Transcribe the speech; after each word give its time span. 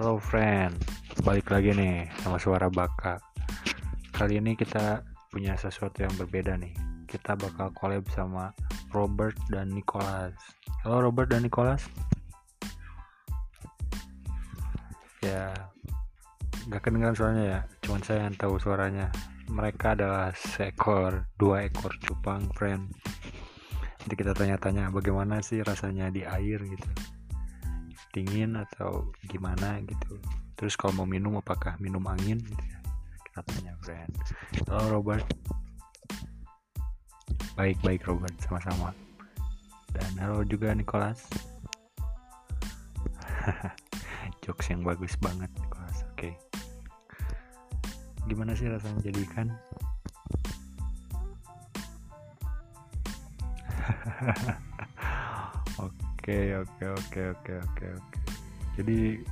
Hello 0.00 0.16
friend, 0.16 0.80
balik 1.28 1.52
lagi 1.52 1.76
nih 1.76 2.08
sama 2.24 2.40
suara 2.40 2.72
baka. 2.72 3.20
Kali 4.16 4.40
ini 4.40 4.56
kita 4.56 5.04
punya 5.28 5.52
sesuatu 5.60 6.00
yang 6.00 6.16
berbeda 6.16 6.56
nih. 6.56 6.72
Kita 7.04 7.36
bakal 7.36 7.68
collab 7.76 8.08
sama 8.08 8.48
Robert 8.96 9.36
dan 9.52 9.68
Nicholas. 9.68 10.32
Halo 10.80 11.04
Robert 11.04 11.28
dan 11.28 11.44
Nicholas. 11.44 11.84
Ya, 15.20 15.52
nggak 16.64 16.80
kedengeran 16.80 17.12
suaranya 17.12 17.44
ya. 17.44 17.60
Cuman 17.84 18.00
saya 18.00 18.24
yang 18.24 18.40
tahu 18.40 18.56
suaranya. 18.56 19.12
Mereka 19.52 20.00
adalah 20.00 20.32
seekor, 20.32 21.28
dua 21.36 21.68
ekor 21.68 21.92
cupang 22.00 22.48
friend. 22.56 22.88
Nanti 24.00 24.14
kita 24.16 24.32
tanya-tanya 24.32 24.88
bagaimana 24.88 25.44
sih 25.44 25.60
rasanya 25.60 26.08
di 26.08 26.24
air 26.24 26.56
gitu 26.64 26.88
dingin 28.10 28.58
atau 28.58 29.10
gimana 29.30 29.80
gitu. 29.86 30.18
Terus 30.58 30.74
kalau 30.76 31.02
mau 31.02 31.08
minum 31.08 31.38
apakah 31.40 31.78
minum 31.80 32.04
angin 32.10 32.38
gitu 32.42 32.64
kita 33.30 33.46
tanya 33.46 33.74
friend 33.86 34.10
halo 34.66 34.98
Robert. 34.98 35.22
Baik 37.54 37.78
baik 37.86 38.02
Robert. 38.10 38.34
Sama-sama. 38.42 38.90
Dan 39.94 40.18
halo 40.18 40.42
juga 40.42 40.74
Nicholas. 40.74 41.30
Jokes 44.42 44.66
yang 44.74 44.82
bagus 44.82 45.14
banget 45.22 45.50
Nicholas. 45.62 46.02
Oke. 46.10 46.34
Okay. 46.34 46.34
gimana 48.28 48.54
sih 48.54 48.70
rasanya 48.70 49.10
jadi 49.10 49.26
ikan 49.26 49.48
oke 56.20 56.36
oke 56.52 56.84
oke 56.84 57.22
oke 57.32 57.52
oke 57.64 57.86
oke. 57.96 58.18
Jadi 58.76 59.24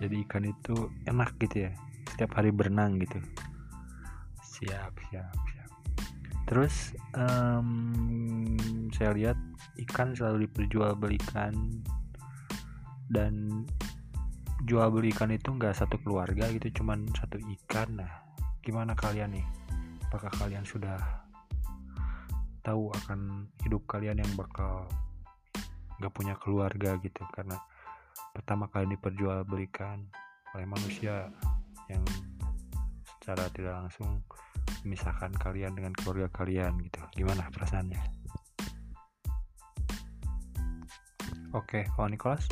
jadi 0.00 0.16
ikan 0.24 0.48
itu 0.48 0.88
enak 1.04 1.36
gitu 1.36 1.68
ya? 1.68 1.72
Setiap 2.08 2.32
hari 2.40 2.48
berenang 2.48 2.96
gitu? 2.96 3.20
Siap 4.40 4.96
siap 5.12 5.36
siap. 5.52 5.70
Terus 6.48 6.96
um, 7.12 8.56
saya 8.96 9.12
lihat 9.12 9.36
ikan 9.84 10.16
selalu 10.16 10.48
diperjualbelikan 10.48 11.52
dan 13.12 13.68
jual 14.64 14.88
beli 14.88 15.12
ikan 15.12 15.28
itu 15.28 15.52
nggak 15.52 15.76
satu 15.76 16.00
keluarga 16.00 16.48
gitu 16.56 16.80
cuman 16.80 17.04
satu 17.12 17.36
ikan. 17.36 18.00
Nah 18.00 18.24
gimana 18.64 18.96
kalian 18.96 19.36
nih? 19.36 19.44
Apakah 20.08 20.32
kalian 20.40 20.64
sudah 20.64 20.96
tahu 22.64 22.88
akan 23.04 23.44
hidup 23.60 23.84
kalian 23.84 24.24
yang 24.24 24.32
bakal 24.40 24.88
nggak 25.98 26.14
punya 26.14 26.34
keluarga 26.38 26.96
gitu 27.02 27.22
karena 27.34 27.58
pertama 28.34 28.70
kali 28.70 28.94
diperjualbelikan 28.94 30.06
oleh 30.54 30.66
manusia 30.66 31.30
yang 31.90 32.02
secara 33.18 33.50
tidak 33.52 33.74
langsung 33.84 34.22
memisahkan 34.86 35.34
kalian 35.36 35.74
dengan 35.74 35.92
keluarga 35.92 36.30
kalian 36.32 36.78
gitu 36.86 37.02
gimana 37.18 37.50
perasaannya 37.50 38.00
oke 41.52 41.84
kalau 41.94 42.08
Nicholas 42.08 42.46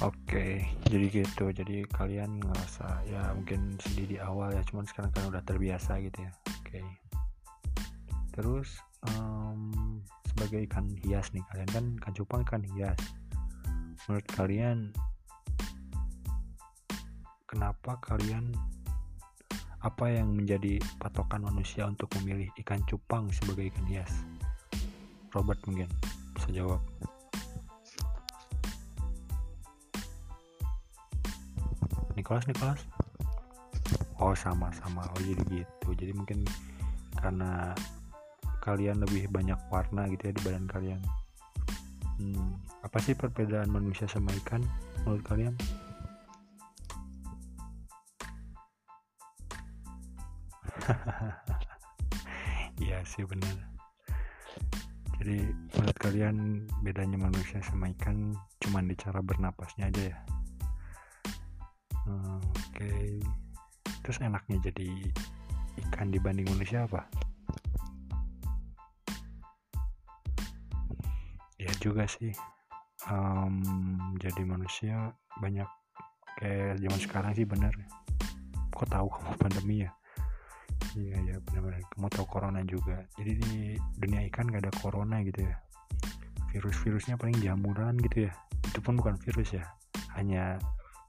Oke, 0.00 0.64
jadi 0.88 1.12
gitu. 1.12 1.52
Jadi 1.52 1.84
kalian 1.92 2.40
ngerasa 2.40 3.04
ya 3.04 3.36
mungkin 3.36 3.76
sedih 3.84 4.08
di 4.08 4.16
awal 4.16 4.48
ya, 4.56 4.64
cuman 4.64 4.88
sekarang 4.88 5.12
kan 5.12 5.28
udah 5.28 5.44
terbiasa 5.44 6.00
gitu 6.00 6.24
ya. 6.24 6.32
Oke. 6.56 6.80
Terus 8.30 8.78
um, 9.10 10.00
sebagai 10.26 10.64
ikan 10.70 10.94
hias 11.02 11.30
nih 11.34 11.44
kalian 11.50 11.70
kan 11.70 11.84
ikan 12.02 12.14
cupang 12.14 12.40
ikan 12.46 12.64
hias. 12.74 13.00
Menurut 14.06 14.26
kalian 14.32 14.78
kenapa 17.46 17.98
kalian 18.02 18.54
apa 19.80 20.12
yang 20.12 20.36
menjadi 20.36 20.76
patokan 21.00 21.40
manusia 21.40 21.88
untuk 21.88 22.12
memilih 22.20 22.52
ikan 22.64 22.80
cupang 22.86 23.26
sebagai 23.32 23.72
ikan 23.74 23.86
hias? 23.88 24.12
Robert 25.32 25.58
mungkin 25.66 25.88
bisa 26.36 26.48
jawab. 26.52 26.82
Nicholas 32.20 32.44
Nicholas 32.44 32.84
oh 34.20 34.36
sama-sama 34.36 35.02
oh 35.16 35.20
jadi 35.24 35.64
gitu 35.64 35.88
jadi 35.96 36.12
mungkin 36.12 36.44
karena 37.16 37.72
kalian 38.60 39.00
lebih 39.00 39.32
banyak 39.32 39.56
warna 39.72 40.06
gitu 40.12 40.28
ya 40.28 40.32
di 40.36 40.42
badan 40.44 40.66
kalian. 40.68 41.00
Hmm, 42.20 42.60
apa 42.84 43.00
sih 43.00 43.16
perbedaan 43.16 43.72
manusia 43.72 44.04
sama 44.04 44.28
ikan 44.44 44.60
menurut 45.04 45.24
kalian? 45.24 45.54
Iya 52.80 53.04
sih 53.04 53.28
benar. 53.28 53.52
Jadi 55.20 55.52
menurut 55.76 55.98
kalian 56.00 56.64
bedanya 56.80 57.20
manusia 57.20 57.60
sama 57.60 57.92
ikan 57.92 58.32
cuman 58.56 58.88
di 58.88 58.96
cara 58.96 59.20
bernapasnya 59.20 59.92
aja 59.92 60.16
ya? 60.16 60.18
Oke. 62.08 62.40
Okay. 62.72 63.20
terus 64.00 64.26
enaknya 64.26 64.72
jadi 64.72 64.88
ikan 65.86 66.10
dibanding 66.10 66.48
manusia 66.50 66.88
apa 66.88 67.06
juga 71.80 72.04
sih. 72.04 72.30
Um, 73.08 73.64
jadi 74.20 74.44
manusia 74.44 75.16
banyak 75.40 75.66
kayak 76.36 76.76
zaman 76.84 77.00
sekarang 77.00 77.32
sih 77.32 77.48
bener. 77.48 77.72
Kok 78.76 78.88
tahu 78.92 79.08
kamu 79.16 79.34
pandemi 79.40 79.76
ya? 79.88 79.90
Iya 80.96 81.16
ya 81.22 81.36
benar-benar 81.44 81.80
kamu 81.96 82.08
tahu 82.12 82.26
corona 82.28 82.60
juga. 82.68 83.00
Jadi 83.16 83.32
di 83.40 83.54
dunia 83.96 84.28
ikan 84.28 84.52
gak 84.52 84.68
ada 84.68 84.72
corona 84.84 85.24
gitu 85.24 85.48
ya. 85.48 85.56
Virus-virusnya 86.52 87.16
paling 87.16 87.40
jamuran 87.40 87.96
gitu 88.04 88.28
ya. 88.28 88.32
Itu 88.68 88.84
pun 88.84 89.00
bukan 89.00 89.16
virus 89.16 89.56
ya. 89.56 89.64
Hanya 90.18 90.60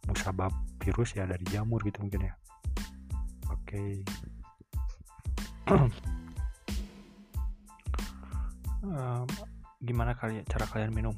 musabab 0.07 0.53
virus 0.79 1.13
ya 1.17 1.27
dari 1.27 1.43
jamur 1.51 1.83
gitu 1.83 1.99
mungkin 2.01 2.31
ya. 2.31 2.33
Oke. 3.51 3.83
Okay. 5.71 5.87
um, 8.83 9.29
gimana 9.81 10.13
kali 10.13 10.45
cara 10.45 10.69
kalian 10.69 10.93
minum? 10.93 11.15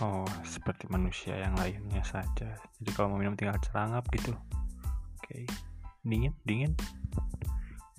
Oh 0.00 0.24
seperti 0.44 0.88
manusia 0.88 1.36
yang 1.36 1.56
lainnya 1.60 2.00
saja. 2.04 2.56
Jadi 2.80 2.90
kalau 2.96 3.12
mau 3.12 3.20
minum 3.20 3.36
tinggal 3.36 3.60
cerangap 3.60 4.04
gitu. 4.12 4.32
Oke. 5.20 5.20
Okay. 5.20 5.42
dingin? 6.04 6.32
Dingin? 6.48 6.72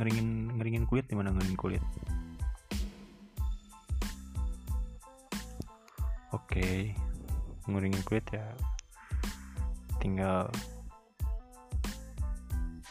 Ngeringin 0.02 0.58
ngeringin 0.58 0.86
kulit? 0.90 1.06
Di 1.06 1.14
mana 1.14 1.30
ngeringin 1.34 1.58
kulit? 1.58 1.84
Oke. 6.34 6.58
Okay. 6.58 6.78
nguringin 7.70 8.02
kulit 8.02 8.26
ya. 8.34 8.46
Tinggal 10.02 10.50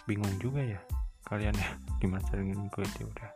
bingung 0.06 0.34
juga 0.38 0.62
ya 0.62 0.78
kalian 1.26 1.58
ya 1.58 1.70
gimana 2.00 2.22
kulit 2.70 2.92
ya 2.96 3.06
udah. 3.10 3.30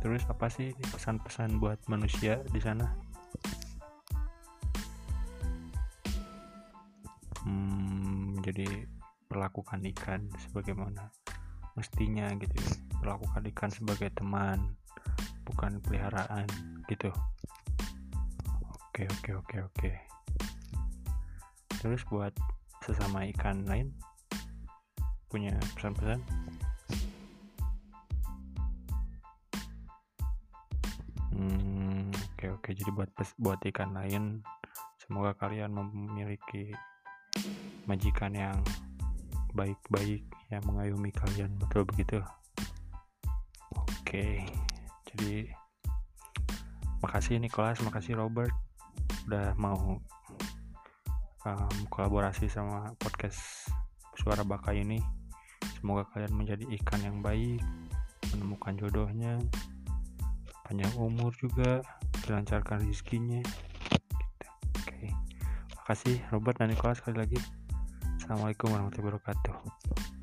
Terus 0.00 0.24
apa 0.28 0.48
sih 0.48 0.72
pesan-pesan 0.92 1.60
buat 1.60 1.80
manusia 1.88 2.40
di 2.52 2.60
sana? 2.60 2.88
Hmm, 7.44 8.40
jadi 8.40 8.88
perlakukan 9.28 9.84
ikan 9.92 10.28
sebagaimana 10.48 11.08
mestinya 11.76 12.28
gitu 12.36 12.52
ya. 12.56 12.72
Perlakukan 13.00 13.44
ikan 13.52 13.70
sebagai 13.72 14.08
teman 14.16 14.76
bukan 15.44 15.80
peliharaan 15.84 16.48
gitu. 16.88 17.12
Oke 18.88 19.08
oke 19.08 19.30
oke 19.40 19.56
oke. 19.72 19.90
Terus 21.80 22.04
buat 22.08 22.32
sesama 22.84 23.24
ikan 23.32 23.64
lain 23.64 23.92
punya 25.32 25.56
pesan-pesan 25.76 26.20
jadi 32.74 32.90
buat 32.90 33.10
buat 33.38 33.60
ikan 33.70 33.94
lain. 33.94 34.42
Semoga 34.98 35.36
kalian 35.38 35.70
memiliki 35.72 36.74
majikan 37.86 38.34
yang 38.34 38.58
baik-baik 39.54 40.26
yang 40.50 40.62
mengayomi 40.66 41.14
kalian. 41.14 41.54
Betul 41.58 41.86
begitu? 41.86 42.18
Oke 43.74 44.42
jadi 45.14 45.46
makasih 46.98 47.38
Nicholas 47.38 47.78
makasih 47.86 48.18
Robert 48.18 48.50
udah 49.30 49.54
mau 49.54 50.02
um, 51.46 51.76
kolaborasi 51.88 52.50
sama 52.50 52.90
podcast 52.98 53.70
suara 54.18 54.42
baka 54.42 54.74
ini. 54.74 54.98
Semoga 55.78 56.08
kalian 56.10 56.34
menjadi 56.34 56.64
ikan 56.80 57.00
yang 57.04 57.18
baik 57.22 57.62
menemukan 58.34 58.74
jodohnya 58.74 59.38
panjang 60.64 60.90
umur 60.96 61.30
juga 61.38 61.84
dilancarkan 62.24 62.82
rezekinya 62.82 63.40
gitu. 63.44 64.48
oke. 64.80 65.08
Makasih 65.80 66.16
Robert 66.32 66.56
dan 66.58 66.72
Nicholas 66.72 66.98
sekali 67.00 67.20
lagi. 67.20 67.38
Assalamualaikum 68.20 68.72
warahmatullahi 68.72 69.20
wabarakatuh 69.20 70.13